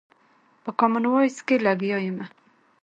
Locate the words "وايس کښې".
1.07-1.57